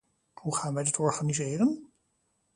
Hoe 0.33 0.55
gaan 0.55 0.73
wij 0.73 0.83
dat 0.83 0.97
organiseren? 0.99 1.91